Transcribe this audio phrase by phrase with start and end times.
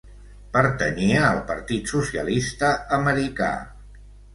[0.55, 3.57] Pertanyia al Partit socialista americà.